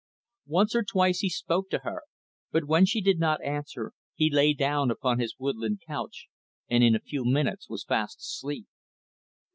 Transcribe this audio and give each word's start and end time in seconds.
Once 0.47 0.75
or 0.75 0.81
twice, 0.81 1.19
he 1.19 1.29
spoke 1.29 1.69
to 1.69 1.81
her, 1.83 2.01
but 2.51 2.65
when 2.65 2.87
she 2.87 3.01
did 3.01 3.19
not 3.19 3.39
answer 3.43 3.93
he 4.15 4.31
lay 4.31 4.51
down 4.51 4.89
upon 4.89 5.19
his 5.19 5.35
woodland 5.37 5.79
couch 5.85 6.25
and 6.67 6.83
in 6.83 6.95
a 6.95 6.99
few 6.99 7.23
minutes 7.23 7.69
was 7.69 7.83
fast 7.83 8.17
asleep. 8.17 8.65